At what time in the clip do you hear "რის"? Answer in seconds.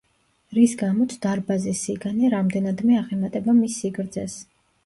0.57-0.71